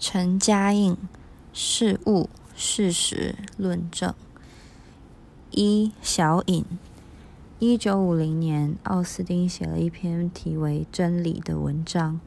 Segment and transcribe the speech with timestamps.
[0.00, 0.96] 陈嘉映
[1.52, 4.14] 事物事实论证。
[5.50, 6.64] 一小引，
[7.58, 12.20] 一九五零年，奥斯丁写了一篇题为《真理》的文章，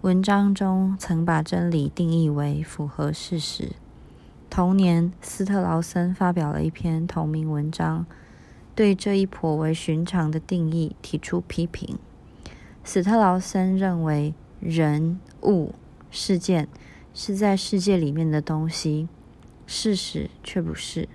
[0.00, 3.72] 文章中曾把真理定义为符合事实。
[4.48, 8.06] 同年，斯特劳森发表了一篇同名文章，
[8.74, 11.98] 对这一颇为寻常的定义提出批评。
[12.82, 15.74] 斯特劳森认为，人、物、
[16.10, 16.66] 事件。
[17.12, 19.08] 是在世界里面的东西，
[19.66, 21.08] 事实却不是。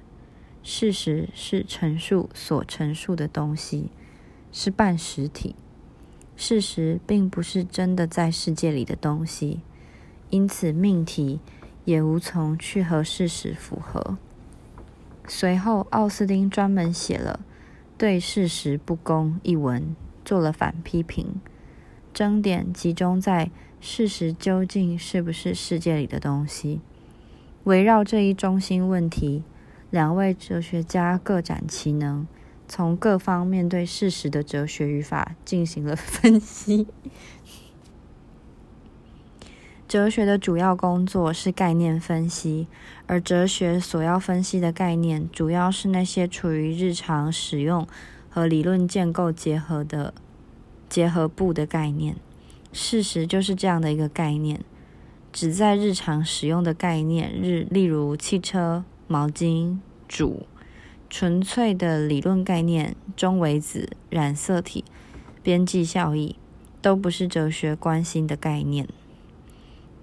[0.62, 3.92] 事实是陈述所陈述的东西，
[4.52, 5.56] 是半实体。
[6.36, 9.62] 事实并不是真的在世界里的东西，
[10.30, 11.40] 因此命题
[11.86, 14.18] 也无从去和事实符合。
[15.28, 17.40] 随后，奥斯丁专门写了
[17.98, 21.40] 《对事实不公》一文，做了反批评。
[22.14, 23.52] 争点集中在
[23.86, 26.82] 事实究竟是不是世界里的东西。
[27.66, 29.44] 围绕这一中心问题，
[29.92, 32.26] 两位哲学家各展其能，
[32.68, 36.88] 从各方面对事实的哲学语法进行了分析。
[39.88, 42.68] 哲学的主要工作是概念分析，
[43.06, 47.88] 而哲学所要分析的概念，主要是那些处于日常使用
[48.32, 50.16] 和理论建构结合的。
[50.88, 52.16] 结合部的概念，
[52.78, 54.60] 事实就是这样的一个概念，
[55.32, 59.78] 只在日常使用的概念，日例如汽车、毛巾、
[60.10, 60.46] 煮，
[61.10, 64.84] 纯粹的理论概念，中微子、染色体、
[65.42, 66.36] 边际效益，
[66.82, 68.86] 都不是哲学关心的概念。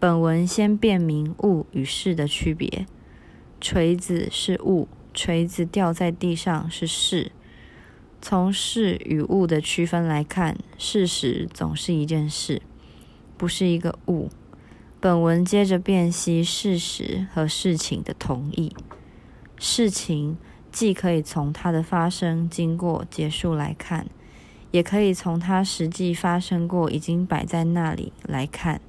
[0.01, 2.86] 本文先辨明物与事的区别，
[3.61, 7.33] 锤子是物，锤子掉在地上是事。
[8.23, 12.62] 从事与物的区分来看，事实总是一件事，
[13.37, 14.31] 不是一个物。
[15.01, 18.73] 本文接着辨析事实和事情的同义。
[19.59, 20.39] 事情
[20.70, 24.07] 既可以从它的发生、经过、结束来看，
[24.70, 28.80] 也可以从它实际发生过、已经摆在那里来看。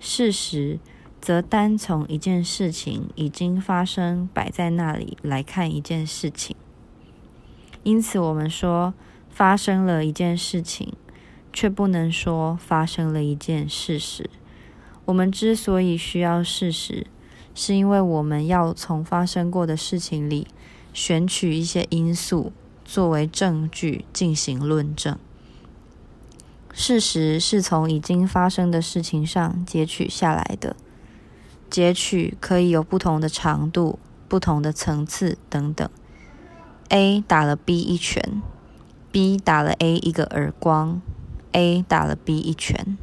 [0.00, 0.80] 事实
[1.20, 6.56] 则单从一件事情已经发生、摆在那里来看一件事情。
[7.84, 8.92] 因此，我们说
[9.30, 10.94] 发生了一件事情，
[11.52, 14.28] 却不能说发生了一件事实。
[15.04, 17.06] 我们之所以需要事实，
[17.54, 20.46] 是因为我们要从发生过的事情里
[20.94, 22.52] 选取一些因素
[22.86, 25.18] 作为证据进行论证。
[26.72, 30.74] 事实是从已经发生的事情上截取下来的，
[31.68, 35.88] 截取可以有不同的长度、不同的层次等等。
[36.94, 38.40] A 打了 B 一拳
[39.10, 41.02] ，B 打了 A 一个耳光
[41.50, 42.96] ，A 打了 B 一拳。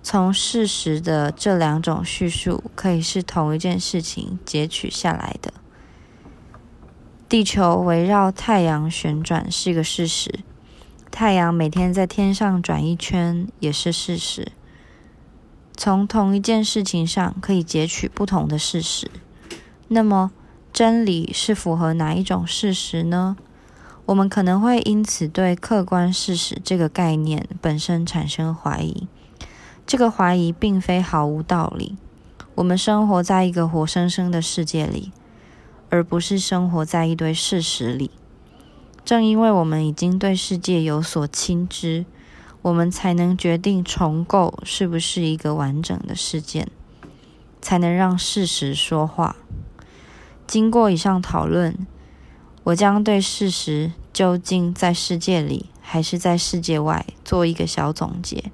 [0.00, 5.52] 从事实的这两种叙述，可以是同一件事情截取下来的。
[7.28, 10.38] 地球围绕太阳旋转是一个事实，
[11.10, 14.52] 太阳每天在天上转一圈也是事实。
[15.76, 19.10] 从同一件事情上可以截取不同的事实，
[19.88, 20.30] 那么。
[20.80, 23.36] 真理是符合哪一种事实呢？
[24.06, 29.06] 我们可能会因此对客观事实这个概念本身产生怀疑。
[29.86, 31.98] 这个怀疑并非毫无道理。
[32.54, 35.12] 我们生活在一个活生生的世界里，
[35.90, 38.10] 而不是生活在一堆事实里。
[39.04, 42.06] 正因为我们已经对世界有所亲知，
[42.62, 46.68] 我们才能决定重构是不是一个完整的事件，
[47.60, 49.36] 才能让事实说话。
[50.50, 51.86] 经过以上讨论，
[52.64, 58.50] 我将对事实究竟在世界里还是在世界外做一个小总结。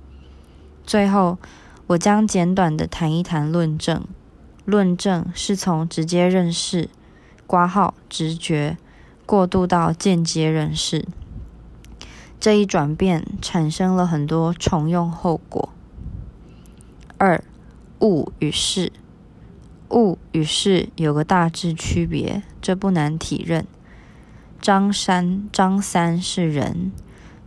[0.84, 1.38] 最后，
[1.86, 4.04] 我将简短的谈一谈论证。
[4.66, 6.90] 论证是从直接认识、
[7.46, 8.76] 挂号、直觉
[9.24, 11.06] 过渡到间接认识，
[12.38, 15.70] 这一转变产生了很多重用后果。
[17.16, 17.42] 二，
[18.02, 18.92] 物与事。
[19.90, 23.66] 物与事有个大致区别，这不难体认。
[24.60, 26.92] 张三、张三是人，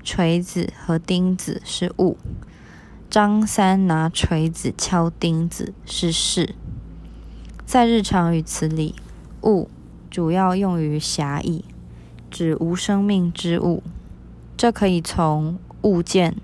[0.03, 2.18] 锤子和钉子是物。
[3.09, 6.56] 张三拿锤子敲钉子是事。
[7.65, 8.95] 在日常语词里，
[9.44, 9.69] 物
[10.09, 11.65] 主要用于狭义，
[12.30, 13.83] 指无生命之物。
[14.56, 16.35] 这可以从物件、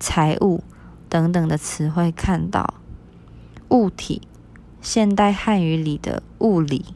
[0.00, 0.62] 财物
[1.08, 2.74] 等等的词汇看到
[3.68, 4.22] 物体。
[4.82, 6.86] 现代汉语里的物理，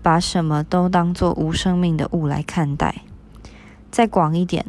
[0.00, 3.02] 把什么都当作无生命的物来看待。
[3.90, 4.64] 再广一点，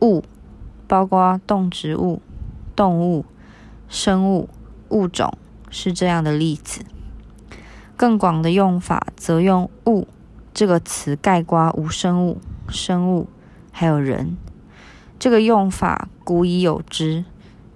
[0.00, 0.22] 物
[0.86, 2.22] 包括动植物、
[2.76, 3.24] 动物、
[3.88, 4.48] 生物、
[4.90, 5.36] 物种、
[5.68, 6.84] 是这样的例子。
[7.96, 10.06] 更广的用法则用“物”
[10.54, 12.38] 这个词概括无生物、
[12.68, 13.28] 生物
[13.72, 14.36] 还有人。
[15.18, 17.24] 这个用法古已有之，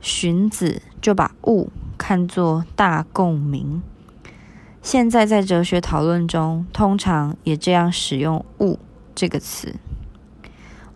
[0.01, 3.83] 荀子就把物看作大共鸣。
[4.85, 8.79] 现在在哲学讨论中，通常也这样使用“物”
[9.17, 9.77] 这个词。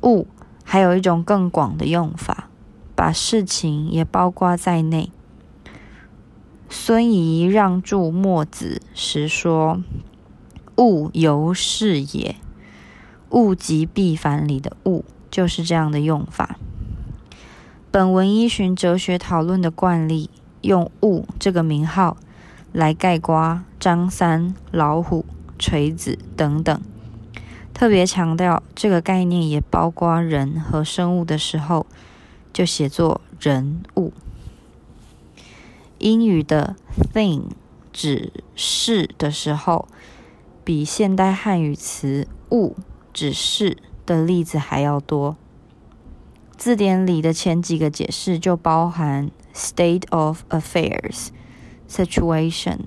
[0.03, 0.27] 物
[0.63, 2.51] 还有一种更广的用法，
[2.95, 5.11] 把事情也包括在内。
[6.69, 9.83] 孙仪让著墨子时说
[10.77, 12.37] ：“物由是也。”
[13.31, 16.59] 物极必反里的“物”就是这样的用法。
[17.91, 20.29] 本文依循哲学讨论的惯例，
[20.61, 22.19] 用“物”这个名号
[22.73, 25.25] 来盖瓜张三、老虎、
[25.59, 26.81] 锤子等等。
[27.73, 31.87] 特别强调这个概念也包括人和生物的时候，
[32.53, 34.13] 就写作“人物”。
[35.99, 36.77] 英语的
[37.13, 37.45] thing
[37.93, 39.89] 指事的时候，
[40.65, 42.77] 比现代汉语词物
[43.13, 45.37] 指事的例子还要多。
[46.57, 51.29] 字典里的前几个解释就包含 state of affairs、
[51.89, 52.79] situation、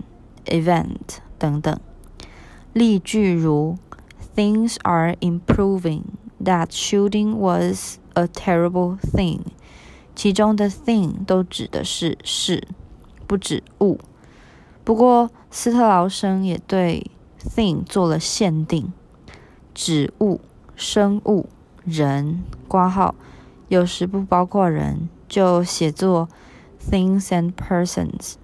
[0.45, 1.79] event 等等。
[2.73, 3.77] 例句如
[4.33, 6.03] Things are improving.
[6.41, 9.41] That shooting was a terrible thing.
[10.15, 12.67] 其中的 thing 都指的是事。
[13.27, 13.99] 不指物，
[14.83, 18.91] 不过斯特劳生也对 thing 做了限定，
[19.73, 20.41] 指物、
[20.75, 21.47] 生物、
[21.85, 23.15] 人，挂号，
[23.69, 26.27] 有时不包括人，就写作
[26.89, 28.35] things and persons。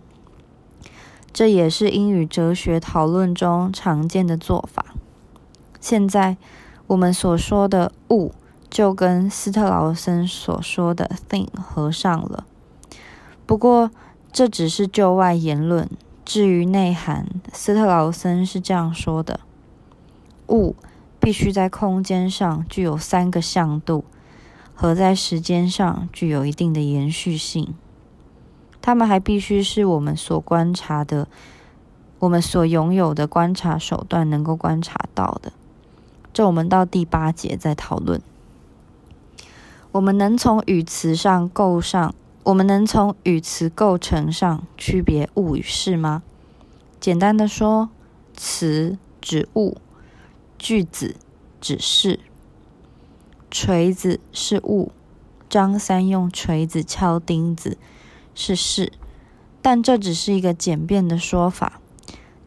[1.38, 4.88] 这也是英语哲学讨论中常见的做法。
[5.80, 6.36] 现在
[6.88, 8.34] 我们所说的物，
[8.72, 12.44] 就跟斯特劳森所说的 thing 合上了。
[13.46, 13.92] 不过，
[14.32, 15.88] 这只是就外言论。
[16.26, 19.42] 至于内涵，斯特劳森是这样说的：
[20.48, 20.76] 物
[21.20, 24.04] 必须在空间上具有三个向度，
[24.74, 27.76] 和在时间上具有一定的延续性。
[28.88, 31.28] 他们还必须是我们所观察的、
[32.20, 35.52] 我们所拥有的观察手段能够观察到的。
[36.32, 38.22] 这我们到第八节再讨论。
[39.92, 42.16] 我们能从语词上构上。
[42.46, 46.24] 我们能从语词构成上区别物与事吗？
[47.02, 47.90] 简单的说，
[48.38, 49.76] 词指物，
[50.58, 51.18] 句子
[51.60, 52.22] 指事。
[53.52, 54.94] 锤子是物，
[55.50, 57.78] 张三用锤子敲钉子
[58.40, 58.94] 是事，
[59.64, 61.82] 但这只是一个简便的说法。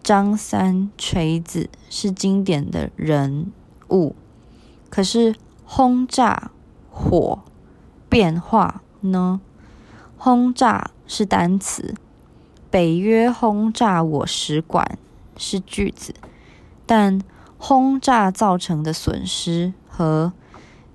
[0.05, 3.51] 张三锤子是经典的人
[3.91, 4.15] 物，
[4.89, 5.35] 可是
[5.65, 6.53] 轰炸
[6.89, 7.41] 火
[8.09, 9.41] 变化呢？
[10.17, 11.95] 轰炸是单词，
[12.71, 14.97] 北约轰炸我使馆
[15.37, 16.15] 是句子，
[16.87, 17.21] 但
[17.59, 20.33] 轰炸造成的损失和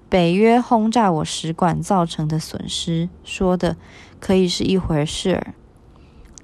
[0.09, 3.75] 北约轰炸我使馆造成的损失说的
[4.25, 5.53] 可以是一回事儿。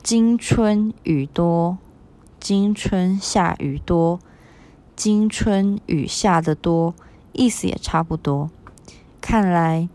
[0.03, 1.79] 今春雨多，
[2.39, 4.19] 今春下雨多，
[4.95, 6.93] 今春雨下的多，
[7.33, 8.51] 意思也差不多。
[9.19, 9.89] 看来。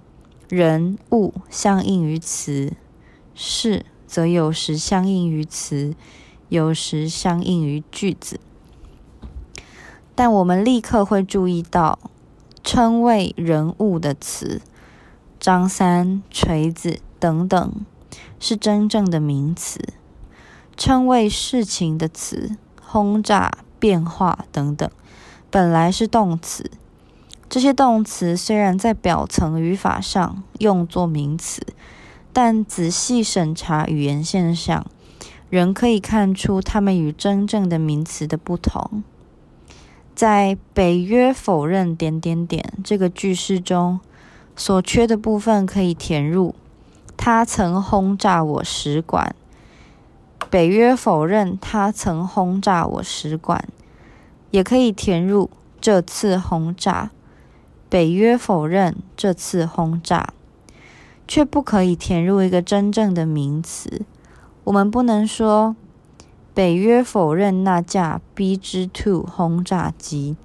[0.49, 2.73] 人物相应于词，
[3.37, 5.94] 事则有时相应于词，
[6.49, 8.40] 有时相应于句子。
[10.16, 12.00] 但我们立刻会注意到，
[12.64, 14.61] 称谓人物的词，
[15.38, 17.73] 张三、锤子等等，
[18.38, 19.80] 是真正的名词；
[20.76, 24.90] 称谓事情的词，轰炸、变化等等，
[25.50, 26.70] 本来是动词。
[27.49, 31.62] 这些动词虽然在表层语法上用作名词，
[32.32, 34.85] 但仔细审查语言现象，
[35.49, 39.04] 仍可以看出它们与真正的名词的不同。
[40.14, 44.00] 在北约否认点点点这个句式中，
[44.56, 46.54] 所缺的部分可以填入
[47.16, 49.35] “他曾轰炸我使馆”。
[50.49, 53.68] 北约否认他曾轰炸我使馆，
[54.50, 57.11] 也可以填入“这次轰炸”。
[57.88, 60.32] 北约否认这次轰炸，
[61.26, 64.02] 却不可以填入一个真正的名词。
[64.64, 65.76] 我们不能说
[66.54, 70.37] 北约否认那架 B G Two 轰炸机。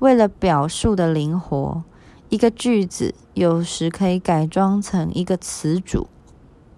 [0.00, 1.82] 为了表述的灵活，
[2.28, 6.08] 一个句子有时可以改装成一个词组，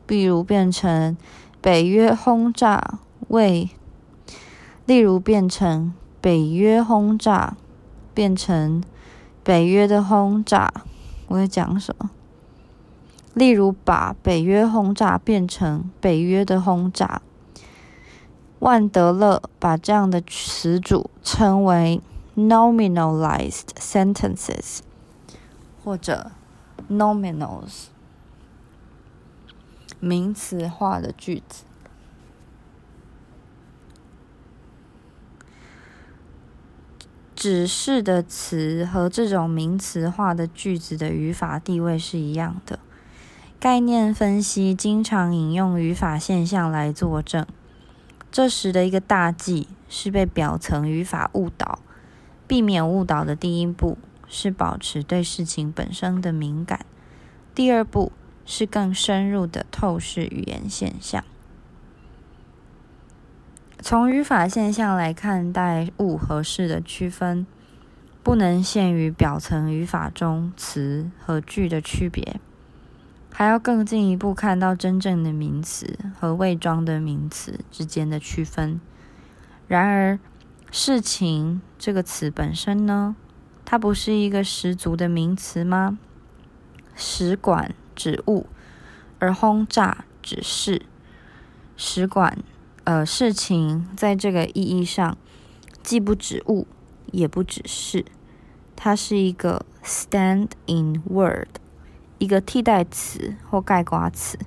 [0.06, 1.16] 比如变成
[1.60, 2.98] 北约轰炸
[3.28, 3.70] 为，
[4.84, 7.56] 例如变成北约轰炸
[8.12, 8.82] 变成。
[9.46, 10.72] 北约的轰炸，
[11.28, 12.10] 我在讲什么？
[13.32, 17.22] 例如，把北约轰炸变成北约的轰炸，
[18.58, 22.00] 万德勒把这样的词组称为
[22.36, 24.80] nominalized sentences，
[25.84, 26.32] 或者
[26.90, 27.86] nominals，
[30.00, 31.64] 名词化的句子。
[37.34, 42.78] 指示的词和这种名词化的句子的语法地位是一样的。
[43.60, 47.46] 概念分析经常引用语法现象来作证。
[48.32, 51.78] 这时的一个大忌是被表层语法误导。
[52.48, 56.86] 避免误导的第一步是保持对事情本身的敏感，
[57.54, 58.12] 第二步
[58.44, 61.24] 是更深入的透视语言现象。
[63.80, 67.46] 从语法现象来看待物和事的区分，
[68.22, 72.40] 不能限于表层语法中词和句的区别。
[73.30, 78.80] 还要更进一步看到真正的名词和伪装的名词之间的区分。
[79.68, 80.18] 然而
[80.72, 83.14] ，“事情”这个词本身呢，
[83.66, 85.98] 它不是一个十足的名词吗？
[86.94, 88.46] 使馆指物，
[89.18, 90.82] 而轰炸指事。
[91.76, 92.38] 使馆，
[92.84, 95.18] 呃，事情在这个意义上
[95.82, 96.66] 既不指物，
[97.12, 98.06] 也不指事，
[98.76, 101.48] 它是一个 stand-in word。
[102.18, 104.38] 一个替代词或概括词，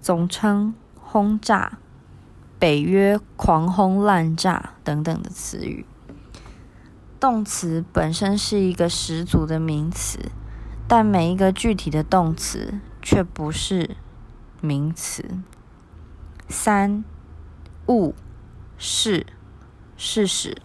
[0.00, 1.78] 总称轰炸、
[2.58, 5.86] 北约狂轰滥炸等等的词语。
[7.22, 10.18] 动词本身是一个十足的名词，
[10.88, 13.94] 但每一个具体的动词却不是
[14.60, 15.24] 名词。
[16.48, 17.04] 三、
[17.86, 18.12] 物、
[18.76, 19.24] 是、
[19.96, 20.56] 事实。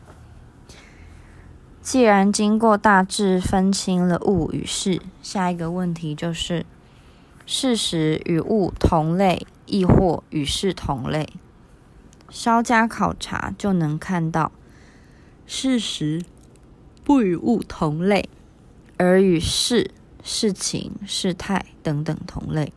[1.80, 6.66] 既然经过大致分清了物与事，下一个问题就是：
[7.46, 11.30] 事实与物同类，亦或与事同类？
[12.32, 14.52] 稍加考察就能看到，
[15.46, 16.24] 事实
[17.08, 18.28] 不与物同类，
[18.98, 22.74] 而与事、事情、事态等等同类。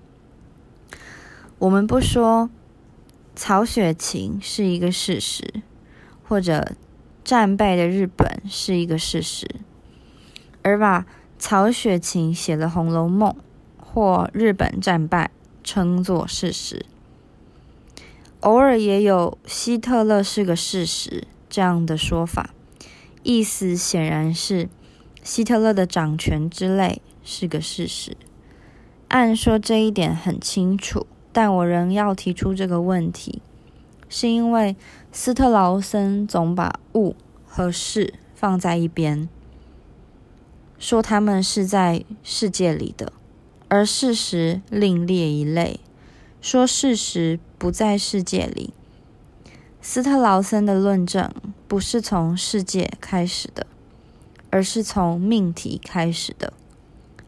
[1.58, 2.48] 我们不说
[3.34, 5.62] 曹雪芹是一个事实，
[6.22, 6.76] 或者。
[7.22, 9.46] 战败的日本是一个事实，
[10.62, 11.06] 而把
[11.38, 13.30] 曹雪芹写的《红楼梦》
[13.78, 15.30] 或日本战败
[15.62, 16.86] 称作事实。
[18.40, 22.50] 偶尔也有希特勒是个事实这样的说法，
[23.22, 24.68] 意思显然是
[25.22, 28.16] 希特勒的掌权之类是个事实。
[29.08, 33.42] 按说这一点很清楚，但我仍要提出这个问题。
[34.08, 34.74] 是因为
[35.12, 37.14] 斯特劳森总把物
[37.46, 39.28] 和事放在一边，
[40.78, 43.12] 说他们是在世界里的，
[43.68, 45.78] 而事实另列一类，
[46.40, 48.72] 说事实不在世界里。
[49.80, 51.30] 斯特劳森的论证
[51.70, 53.64] 不是从世界开始的，
[54.50, 56.52] 而是从命题开始的。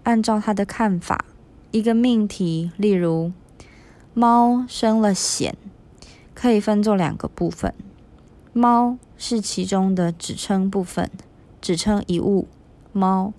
[0.03, 1.25] 按照他的看法，
[1.71, 3.31] 一个命题，例如
[4.15, 5.53] 猫生了蚬。
[6.35, 7.73] 可以分作两个部分，
[8.53, 11.09] 猫是其中的指称部分，
[11.61, 12.49] 指称一物
[12.93, 13.33] 猫。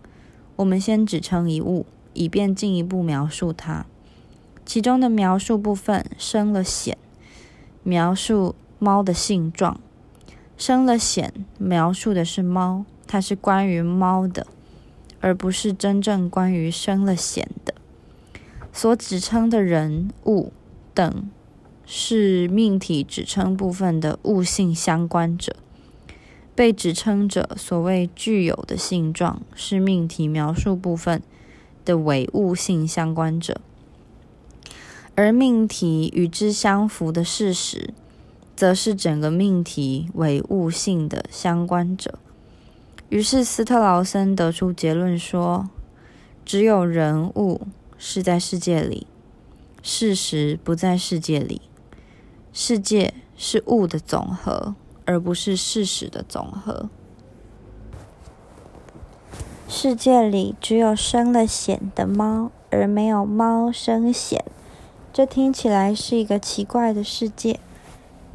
[0.56, 3.86] 我们先指称一物，以便进一步描述它。
[4.66, 6.94] 其中的描述部分生了蚬，
[7.84, 9.82] 描述猫的性状。
[10.66, 14.48] 生了险描述的是猫，它是关于猫的，
[15.20, 17.74] 而不是真正关于生了险的。
[18.72, 20.54] 所指称的人物
[20.94, 21.30] 等。
[21.86, 25.54] 是命题指称部分的物性相关者，
[26.56, 31.22] 被指称者所谓具有的性状是命题描述部分
[31.84, 33.60] 的伪物性相关者，
[35.14, 37.94] 而命题与之相符的事实，
[38.64, 42.18] 则是整个命题为物性的相关者。
[43.10, 45.70] 于是斯特劳森得出结论说，
[46.46, 47.68] 只有人物
[47.98, 49.06] 是在世界里，
[49.82, 51.64] 事实不在世界里。
[52.54, 56.90] 世界是物的总和，而不是事实的总和。
[59.68, 64.46] 世界里只有生了险的猫，而没有猫生险。
[65.12, 67.60] 这听起来是一个奇怪的世界。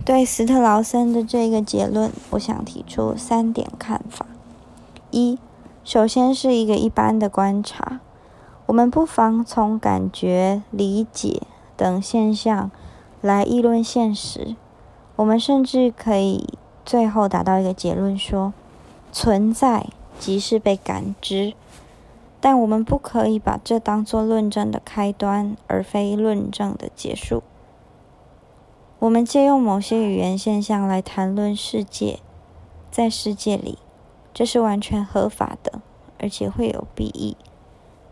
[0.05, 4.25] 对斯特劳森的这个结论，我想提出三点看法：
[5.11, 5.39] 一，
[5.85, 8.01] 首先是一个一般的观察，
[8.67, 11.43] 我们不妨从感觉、理解
[11.77, 12.71] 等现象。
[13.21, 14.55] 来议论现实，
[15.17, 16.47] 我们甚至可以
[16.85, 18.53] 最后达到一个结论：说
[19.11, 19.89] 存在
[20.21, 21.53] 即是被感知。
[22.41, 27.43] 但我们不可以把这当做论证的开端，而非论证的结束。
[29.01, 32.19] 我们借用某些语言现象来谈论世界，
[32.91, 33.79] 在世界里，
[34.35, 35.81] 这是完全合法的，
[36.19, 37.37] 而且会有裨益。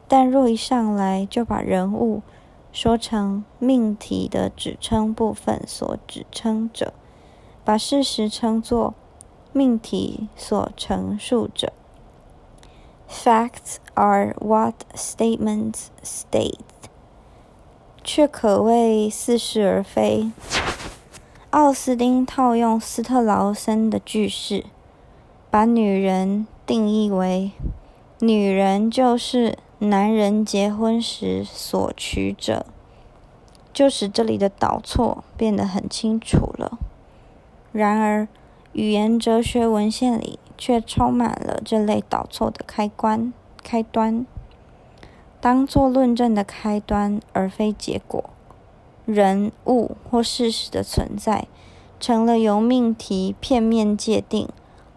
[0.06, 2.22] 但若一上来就把人物
[2.70, 6.92] 说成命题的指称部分所指称者，
[7.64, 8.94] 把事实称作
[9.52, 11.72] 命题所陈述者
[13.10, 16.60] ，Facts are what statements state，
[18.04, 20.30] 却可谓似是而非。
[21.56, 24.66] 奥斯丁套用斯特劳森的句式，
[25.50, 27.50] 把女人定义为
[28.18, 32.66] 女人就是男人结婚时所娶者，
[33.72, 36.78] 就使这里的导错变得很清楚了。
[37.72, 38.28] 然而，
[38.74, 43.32] 语言哲学文献里却充满了这类导错的开关
[43.62, 44.26] 开端，
[45.40, 48.28] 当做论证的开端，而非结果。
[49.06, 51.46] 人物或事实的存在，
[51.98, 54.48] 成了由命题片面界定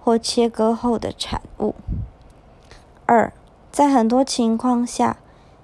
[0.02, 1.76] 或切割后的产物。
[3.06, 3.32] 二，
[3.72, 5.18] 在很多情况下，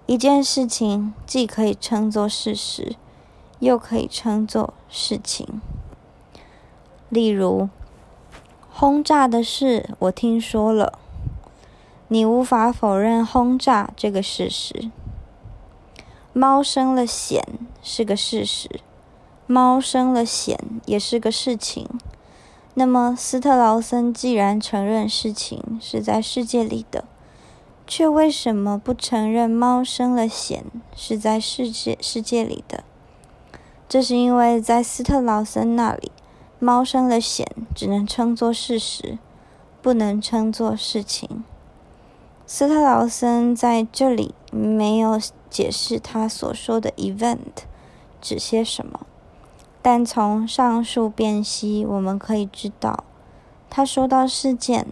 [0.05, 2.95] 一件事情既可以称作事实，
[3.59, 5.59] 又可以称作事情。
[7.09, 7.69] 例如，
[8.71, 10.99] 轰炸的事我听说了，
[12.09, 14.91] 你无法否认轰炸这个事实。
[16.37, 17.41] 猫生了蚬
[17.81, 18.81] 是个事实，
[19.47, 21.87] 猫生了蚬也是个事情。
[22.73, 27.05] 那么斯特劳森既然承认事情是在世界里的，
[27.87, 30.63] 却为什么不承认猫生了蚬
[30.93, 32.83] 是在世界世界里的？
[33.87, 36.11] 这是因为在斯特劳森那里，
[36.59, 39.17] 猫生了蚬只能称作事实，
[39.81, 41.45] 不能称作事情。
[42.45, 45.17] 斯特劳森在这里没有
[45.55, 47.63] 解释他所说的 event
[48.19, 49.07] 指些什么，
[49.81, 53.05] 但从上述辨析，我们可以知道，
[53.69, 54.87] 他说到事件，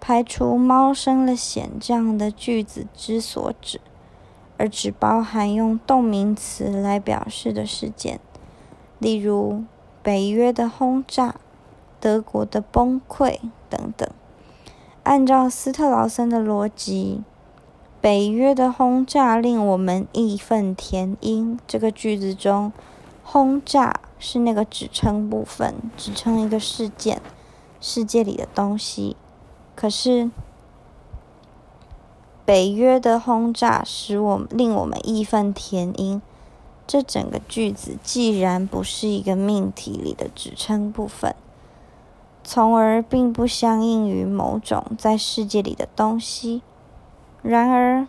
[0.00, 3.80] 排除“猫生了蚬”这样的句子之所指，
[4.56, 8.18] 而只包含用动名词来表示的事件，
[8.98, 9.62] 例如
[10.02, 11.36] 北约的轰炸、
[12.00, 13.38] 德国的崩溃
[13.70, 14.08] 等等。
[15.04, 17.22] 按照斯特劳森的逻辑，
[18.06, 21.58] 北约的轰炸令我们义愤填膺。
[21.66, 22.72] 这个句子中，
[23.24, 27.20] 轰炸是那个指称部分，指称一个事件，
[27.80, 29.16] 世界里的东西。
[29.74, 30.30] 可是，
[32.44, 36.22] 北约的轰炸使我令我们义愤填膺。
[36.86, 41.34] 这整个句子既然不是一个命题里的指称部分。
[42.44, 46.62] 从而并不相应于某种在世界里的东西。
[47.42, 48.06] 然而，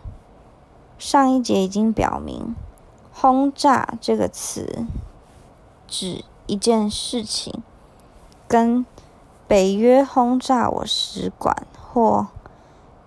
[0.98, 2.56] 上一节已经表明
[3.12, 4.86] ，“轰炸”这个词
[5.86, 7.62] 指一件事情，
[8.46, 8.84] 跟
[9.46, 12.28] 北约轰炸我使馆或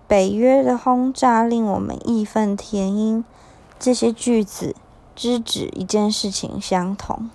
[0.06, 3.24] 北约的轰炸令我们义愤填膺
[3.78, 4.74] 这些句子
[5.14, 7.30] 只指一件事情相同。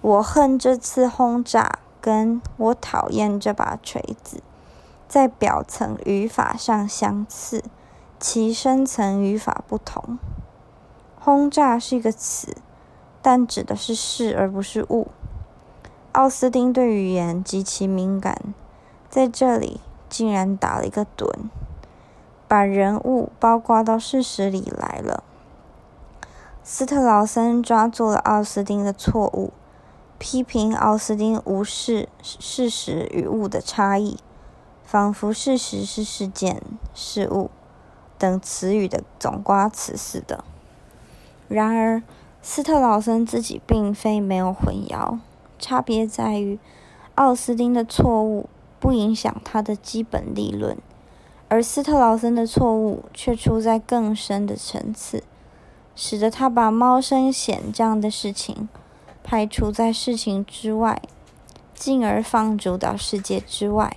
[0.00, 1.78] 我恨这次轰炸。
[1.98, 4.40] 跟我讨厌这把锤子，
[5.08, 7.64] 在表层语法上相似，
[8.28, 10.18] 其深层语法不同。
[11.16, 12.56] 轰炸是一个词，
[13.22, 15.06] 但指的是事而不是物。
[16.10, 18.52] 奥斯丁对语言极其敏感，
[19.08, 21.32] 在这里竟然打了一个盹，
[22.48, 25.22] 把人物包括到事实里来了。
[26.64, 29.52] 斯特劳森抓住了奥斯丁的错误。
[30.18, 34.18] 批评奥斯丁无视事实与物的差异，
[34.82, 36.60] 仿佛事实是事件、
[36.92, 37.52] 事物
[38.18, 40.44] 等词语的总瓜词似的。
[41.48, 42.02] 然而，
[42.42, 45.18] 斯特劳森自己并非没有混淆，
[45.58, 46.58] 差别在于
[47.14, 48.48] 奥斯丁的错误
[48.80, 50.76] 不影响他的基本立论，
[51.48, 55.22] 而斯特劳森的错误却出在更深的层次，
[55.94, 58.68] 使得他把猫生险这样的事情。
[59.28, 61.02] 排除在事情之外，
[61.74, 63.96] 进而放逐到世界之外。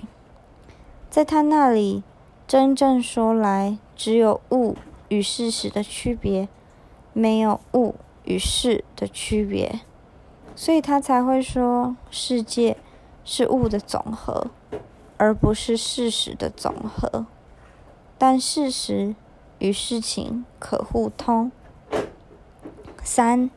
[1.12, 2.02] 在他那里，
[2.50, 4.76] 真正说来，只有物
[5.08, 6.50] 与事实的区别，
[7.14, 9.82] 没有物与事的区别。
[10.56, 12.76] 所以他才会说，世界
[13.24, 14.48] 是物的总和，
[15.18, 17.28] 而不是事实的总和。
[18.18, 19.14] 但事实
[19.60, 21.52] 与事情可互通。
[23.04, 23.52] 三。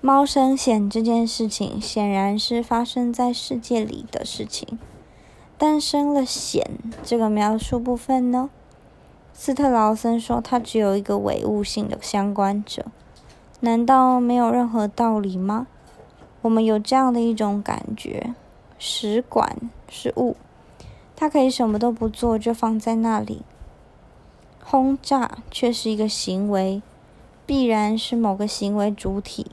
[0.00, 4.76] 猫生险这件事情显然是发生在世界里的事情，
[5.64, 6.72] 诞生了险
[7.02, 8.50] 这个描述部分呢？
[9.32, 12.84] 斯特劳森说它只有一个伪物性的相关者，
[13.60, 15.66] 难道没有任何道理吗？
[16.42, 18.34] 我们有这样的一种感觉：
[18.78, 19.56] 使馆
[19.88, 20.36] 是物，
[21.16, 23.38] 它可以什么都不做就放在那里；
[24.62, 26.82] 轰炸却是一个行为，
[27.46, 29.52] 必然是某个行为主体、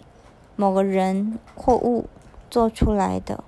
[0.58, 2.08] 某个人或物
[2.50, 3.41] 做出来的，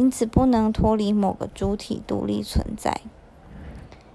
[0.00, 3.02] 因此不能脱离某个主体独立存在。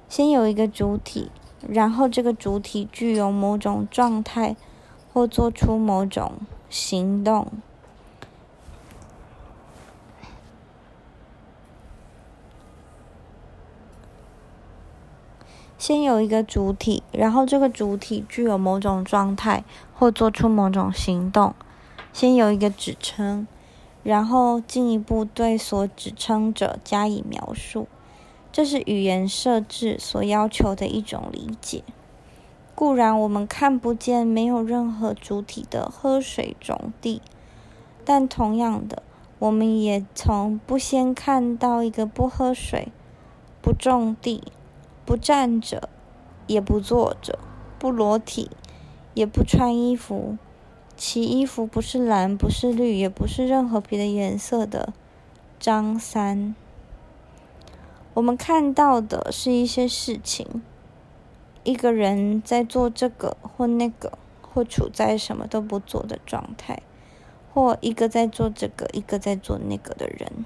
[0.10, 1.30] 先有一个主体，
[1.70, 4.56] 然后这个主体具有某种状态，
[5.14, 6.40] 或做出某种
[6.72, 7.52] 行动。
[15.78, 21.54] 先有一个主体，然后这个主体具有某种状态，或做出某种行动。
[22.12, 23.46] 先有一个指称，
[24.06, 27.88] 然后进一步对所指称者加以描述。
[28.52, 31.84] 这是语言设置所要求的一种理解。
[32.76, 37.22] 固然我们看不见没有任何主体的喝水种地，
[38.06, 39.02] 但同样的，
[39.40, 42.90] 我们也从不先看到一个不喝水、
[43.62, 44.44] 不种地、
[45.04, 45.90] 不站着、
[46.46, 47.40] 也不坐着、
[47.80, 48.52] 不裸体、
[49.16, 50.38] 也不穿衣服，
[50.98, 54.94] 其衣服不是蓝，不是绿，也不是任何别的颜色的
[55.60, 56.56] 张三。
[58.14, 60.64] 我们看到的是一些事情，
[61.64, 66.82] 一个人在做这个或那个，或处在什么都不做的状态，
[67.54, 70.46] 或一个在做这个，一个在做那个的人。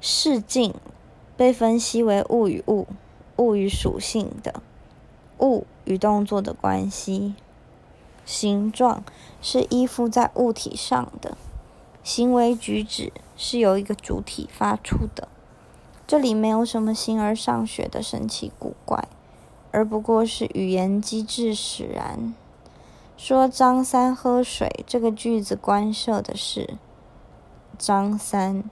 [0.00, 0.74] 视境
[1.36, 2.86] 被分析为物与物、
[3.36, 4.62] 物与属性的
[5.40, 7.34] 物与动作的关系。
[8.24, 9.04] 形状
[9.42, 11.36] 是依附在物体上的，
[12.02, 15.28] 行为举止是由一个主体发出的。
[16.06, 19.08] 这里没有什么形而上学的神奇古怪，
[19.72, 22.34] 而不过是语言机制使然。
[23.16, 26.76] 说张三喝水这个句子关涉的是
[27.78, 28.64] 张三，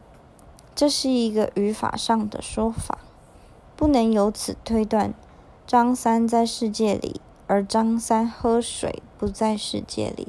[0.75, 2.99] 这是一个语法上的说法，
[3.77, 5.15] 不能由此推断
[5.67, 10.29] 张三在世界里，而张三喝水不在世界里。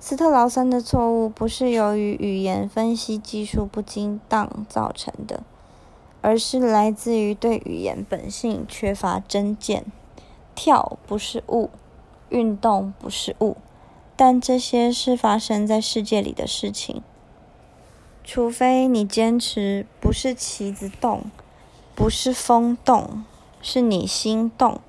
[0.00, 5.42] 斯特劳森的错误不是由于语言分析技术不精当造成的。
[6.20, 9.84] 而是来自于对语言本性缺乏真见。
[10.56, 11.70] 跳不是物，
[12.28, 13.56] 运动不是物，
[14.16, 17.02] 但这些是发生在世界里的事情。
[18.24, 21.30] 除非你坚持不是旗子动，
[21.94, 23.24] 不是风动，
[23.62, 24.80] 是你心动。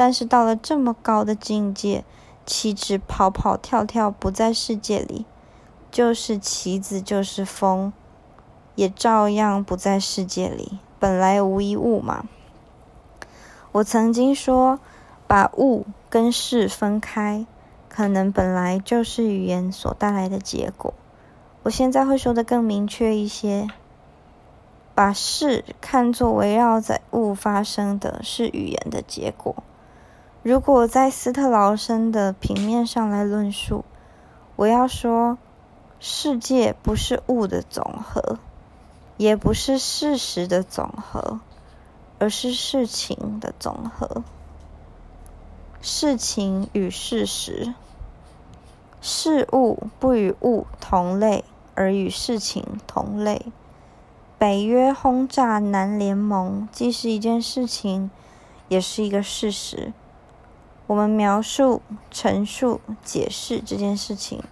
[0.00, 2.06] 但是到了这么高的境界，
[2.46, 5.26] 旗帜跑跑跳跳不在世界里，
[5.90, 7.92] 就是棋子就是风。
[8.76, 12.24] 也照样不在世界里，本来无一物嘛。
[13.72, 14.80] 我曾经说，
[15.26, 17.44] 把物跟事分开，
[17.90, 20.94] 可能本来就是语言所带来的结果。
[21.64, 23.68] 我现在会说的更明确一些，
[24.94, 29.54] 把事看作围绕在物发生的是语言的结果。
[30.42, 33.84] 如果在斯特劳森的平面上来论述，
[34.56, 35.36] 我要说，
[35.98, 38.38] 世界不是物的总和。
[39.18, 41.40] 也不是事实的总和，
[42.18, 44.24] 而是事情的总和。
[45.82, 47.74] 事情与事实，
[49.02, 53.44] 事物不与物同类，而与事情同类。
[54.38, 58.10] 北约轰炸南联盟，既是一件事情，
[58.68, 59.92] 也是一个事实。
[60.90, 64.42] 我们描述、陈述、解释这件事情，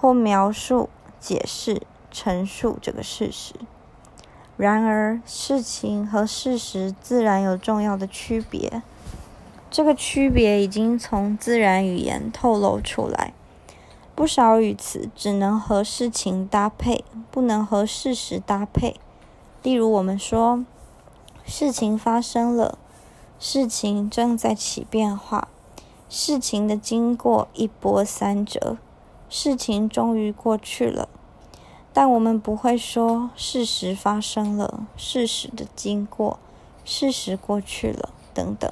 [0.00, 0.88] 或描述、
[1.20, 3.52] 解释、陈述这个事实。
[4.56, 8.82] 然而，事情和事实自然有重要的区别。
[9.70, 13.34] 这个区别已经从自然语言透露出来。
[14.14, 18.98] 不少语词只能和事情搭配，不能和事实搭配。
[19.62, 20.64] 例如，我们说
[21.44, 22.78] 事情发生了，
[23.38, 25.48] 事情正在起变化，
[26.08, 28.76] 事情的经过一波三折，
[29.28, 31.08] 事情终于过去了。
[31.92, 36.38] 但我们不会说事实发生了，事实的经过，
[36.84, 38.70] 事实过去了等等。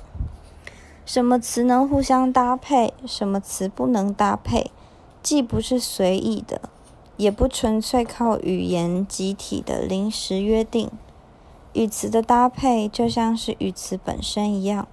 [1.06, 4.70] 什么词能互相搭配，什么词不能搭配，
[5.22, 6.60] 既不是随意的，
[7.16, 10.90] 也不纯粹靠语言集体的临时约定。
[11.72, 14.86] 语词的搭配就像是语词本身一样，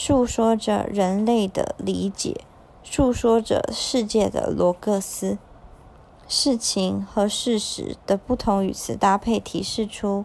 [0.00, 2.42] 诉说着人类的理解，
[2.84, 5.38] 诉说着世界的罗格斯。
[6.28, 10.24] 事情和事实的不同语词搭配，提示出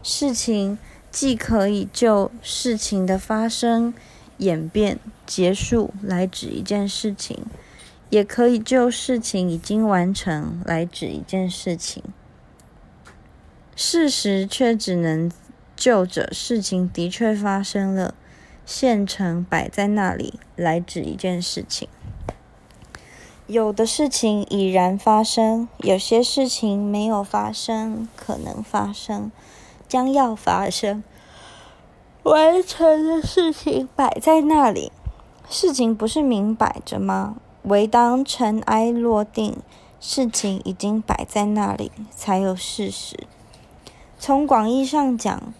[0.00, 0.78] 事情
[1.10, 3.92] 既可以就事情的发生、
[4.36, 7.44] 演变、结束来指一件事情，
[8.10, 12.04] 也可以就事情已经完成来指一件事情。
[13.74, 15.28] 事实却只能
[15.74, 18.14] 就着事情的确发生了，
[18.72, 21.88] 现成摆在那里来指一件事情。
[23.48, 29.32] 有的事情已然发生，有些事情没有发生，可能发生，
[29.88, 31.02] 将要发生。
[32.22, 34.92] 完成的事情摆在那里，
[35.48, 37.38] 事情不是明摆着吗？
[37.64, 39.56] 唯当尘埃落定，
[39.98, 43.26] 事情已经摆在那里，才有事实。
[44.16, 45.52] 从广义上讲，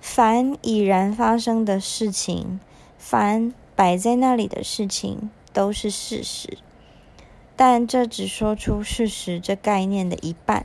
[0.00, 2.58] 凡已然发生的事情，
[2.98, 6.58] 凡摆在那里的事情，都是事实。
[7.54, 10.64] 但这只说出事实这概念的一半，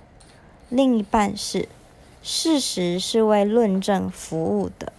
[0.69, 1.67] 另一半是
[2.23, 4.93] 事实是为论证服务的。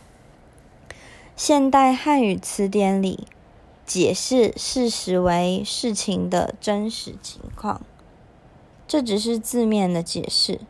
[1.35, 3.27] 现代汉语词典里
[3.87, 7.81] 解释事实为事情的真实情况，
[8.87, 10.61] 这只是字面的解释。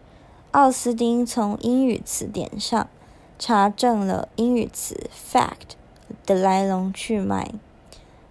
[0.52, 2.88] 奥斯丁从英语词典上
[3.38, 5.76] 查证了英语词 “fact”
[6.24, 7.54] 的来龙去脉。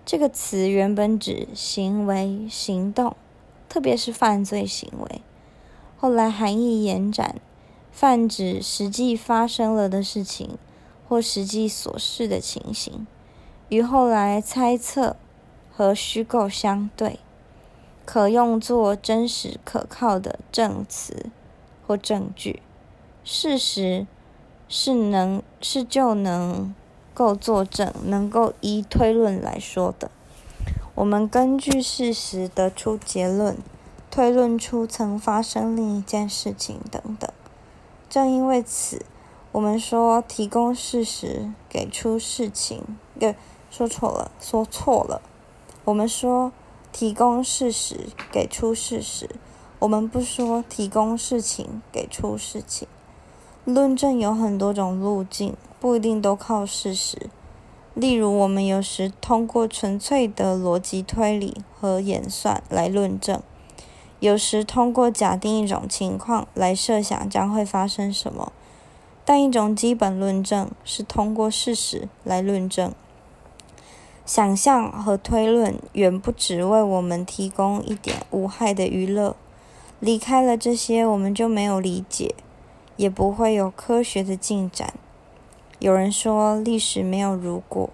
[0.05, 3.15] 这个词原本指行为、行动，
[3.67, 5.21] 特别是犯罪行为。
[5.97, 7.39] 后来含义延展，
[7.91, 10.57] 泛指实际发生了的事情。
[11.07, 13.05] 或实际所示的情形，
[13.69, 15.15] 与后来猜测
[15.71, 17.19] 和虚构相对，
[18.05, 21.27] 可用作真实可靠的证词
[21.85, 22.63] 或证据。
[23.23, 24.07] 事实
[24.67, 26.73] 是能是就能
[27.13, 30.12] 够作证，能够依推论来说的。
[30.95, 33.58] 我们根据事实得出结论，
[34.10, 37.30] 推论出曾发生另一件事情等等。
[38.10, 39.06] 正因为此。
[39.51, 42.84] 我们说提供事实，给出事情，
[43.17, 43.38] 对，
[43.71, 45.21] 说错了，说错了。
[45.86, 46.51] 我们说
[46.91, 49.30] 提供事实，给出事实。
[49.80, 52.86] 我们不说提供事情，给出事情。
[53.65, 57.30] 论证有很多种路径，不一定都靠事实。
[57.95, 63.41] 例如，我们有时通过纯粹的逻辑推理和演算来论证，
[64.19, 68.51] 有时通过假定一种情况来设想将会发生什么。
[69.25, 72.93] 但一种基本论证是通过事实来论证，
[74.28, 79.36] 想象和推论远不只为我们提供一点无害的娱乐。
[79.99, 82.36] 离开了这些，我们就没有理解，
[82.95, 84.93] 也不会有科学的进展。
[85.79, 87.89] 有人说历史没有如果，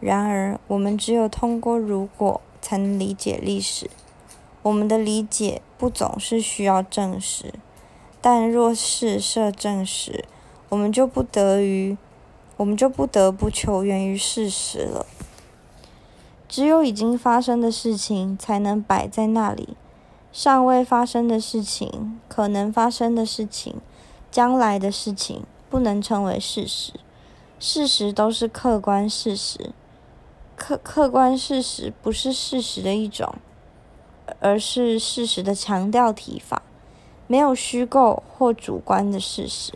[0.00, 3.90] 然而我们只有通过如果才能理解历史。
[4.62, 7.52] 我们的理解不总是需要证实，
[8.22, 10.24] 但若是设证实，
[10.70, 11.96] 我们就不得于，
[12.56, 15.04] 我们就不得不求源于事实了。
[16.48, 19.76] 只有已经发生的事情才能摆在那里，
[20.32, 23.76] 尚未发生的事情、可能发生的事情、
[24.34, 26.94] 将来的事情，不能称为事实。
[27.60, 29.70] 事实都是客观事实，
[30.56, 33.36] 客客观事实不是事实的一种，
[34.40, 36.62] 而是事实的强调提法，
[37.28, 39.72] 没有虚构或主观的事实。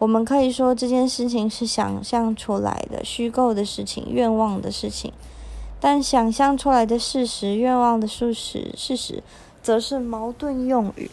[0.00, 5.12] 我们可以说这件事情是想象出来的、虚构的事情、愿望的事情，
[5.78, 9.22] 但想象出来的事实、愿望的事实、事实，
[9.62, 11.08] 则是矛盾用语。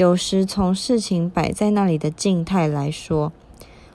[0.00, 3.34] 有时从事情摆在那里的静态来说，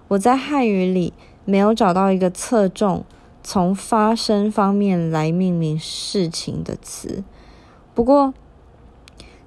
[0.09, 1.13] 我在汉语里
[1.45, 3.03] 没有找到一个侧重
[3.41, 7.23] 从发生方面来命名事情的词。
[7.95, 8.35] 不过，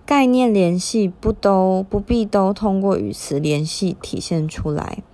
[0.05, 5.05] 概念联系不都不必都通过语词联系体现出来。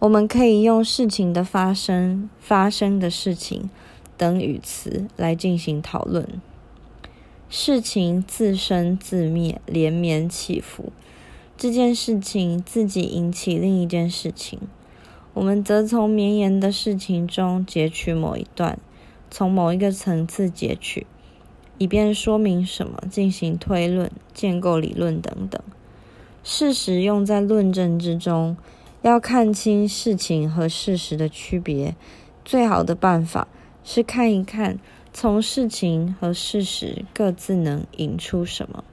[0.00, 3.70] 我们可以用事情的发生、发生的事情
[4.18, 6.28] 等语词来进行讨论。
[7.50, 10.92] 事情自生自灭，连绵起伏。
[11.56, 14.60] 这件事情自己引起另一件事情，
[15.32, 18.78] 我们则从绵延的事情中截取某一段，
[19.30, 21.06] 从某一个层次截取，
[21.78, 25.58] 以便说明什么，进行推论、建构理论等等。
[26.44, 28.58] 事实用在论证之中，
[29.00, 31.96] 要看清事情和事实的区别，
[32.44, 33.48] 最好的办法
[33.82, 34.78] 是看一看。
[35.20, 38.84] 从事情和事实各自能引出什么？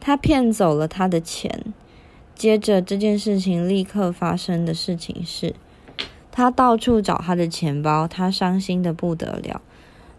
[0.00, 1.74] 他骗走了他的钱。
[2.34, 5.54] 接着这件事情立刻发生的事情是，
[6.32, 9.60] 他到处找他的钱包，他伤心的不得了。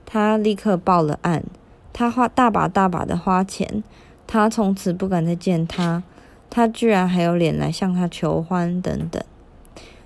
[0.06, 1.44] 他立刻报了案。
[1.92, 3.84] 他花大把大把的花钱。
[4.28, 6.04] 他从此不敢再见他。
[6.52, 9.24] 他居然还有脸来向他求欢等等。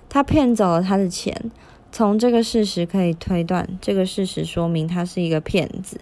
[0.08, 1.50] 他骗走了他的钱。
[1.92, 6.00] 从这个事实可以推断，这个事实说明他是一个骗子，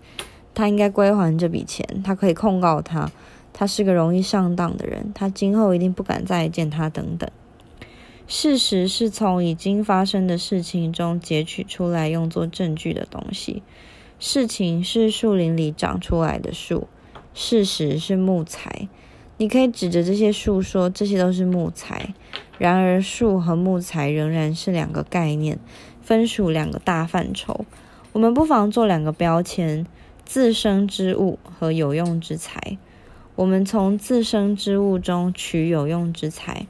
[0.54, 3.10] 他应该归还这笔钱，他可以控告他，
[3.52, 7.28] 他是个容易上当的人，他今后一定不敢再见他等等。
[8.26, 13.62] 事实是从已经发生的事情中截取出来用作证据的东西。
[14.18, 16.88] 事情是树林里长出来的树，
[17.32, 18.88] 事实是木材。
[19.38, 22.12] 你可以指着这些树说，这些都是木材。
[22.58, 25.58] 然而，树和木材仍然是两个概念，
[26.02, 27.64] 分属两个大范畴。
[28.12, 29.86] 我们不妨做两个标签：
[30.24, 32.76] 自生之物和有用之材。
[33.36, 36.66] 我们从自生之物中取有用之材。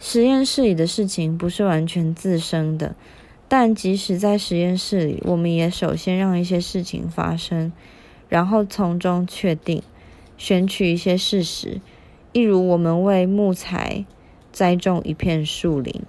[0.00, 2.96] 实验室里的事情不是完全自生的，
[3.46, 7.70] 但即使在实验室里，我们也首先让一些事情发生，
[8.30, 9.82] 然后从中确定。
[10.36, 11.80] 选取一些事实，
[12.32, 14.04] 一如我们为木材
[14.54, 16.02] 栽种一片树林。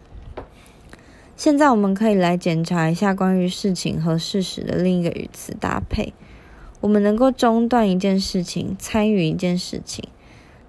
[1.35, 6.13] 现在我们可以来检查一下关于事情和事实的另一个语词搭配。
[6.79, 10.07] 我们能够中断一件事情，参与一件事情，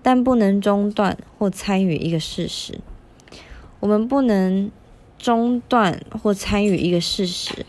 [0.02, 2.80] 但不能中断或参与一个事实。
[3.80, 4.70] 我们不能
[5.18, 7.66] 中断或参与一个事实，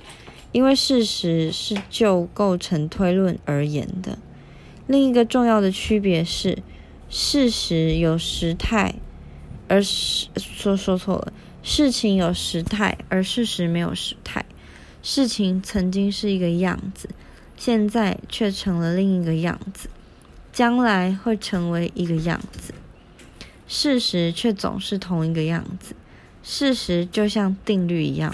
[0.53, 4.17] 因为事实是就构成推论而言的。
[4.87, 6.59] 另一个重要的区别是，
[7.09, 8.95] 事实有时态，
[9.67, 11.33] 而是说说错了。
[11.63, 14.45] 事情有时态，而事实没有时态。
[15.03, 17.09] 事情曾经是一个样子，
[17.57, 19.89] 现在却成了另一个样子，
[20.53, 22.73] 将来会成为一个样子。
[23.67, 25.95] 事实却总是同一个样子。
[26.41, 28.33] 事实就像定律一样，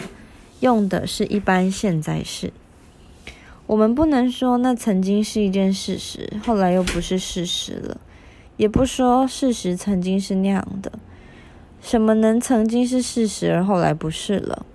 [0.59, 2.53] 用的是一般现在式。
[3.65, 7.97] 我们不能说那曾经是一件事实，后来又不是事实了；
[8.57, 10.91] 也不说事实曾经是那样的。
[11.83, 14.65] 什么能曾经是事实，而后来不是了？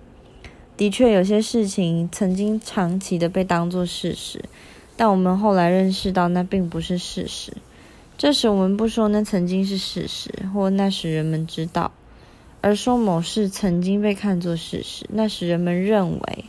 [0.76, 4.44] 的确，有些事情曾经长期的被当作事实，
[4.94, 7.54] 但我们后来认识到那并不是事实。
[8.18, 11.92] 这时，我们不说那曾经是事实，或那时人们知道，
[12.60, 16.44] 而说某事曾经被看作事实，那时人们认为。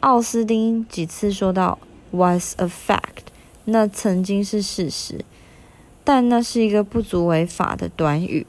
[0.00, 1.78] 奥斯丁几次说到
[2.10, 3.32] “was a fact”，
[3.64, 5.24] 那曾经是事实，
[6.04, 8.46] 但那是一个不足为法的短语。